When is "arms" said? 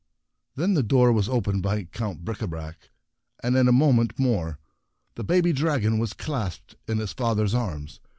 7.53-7.99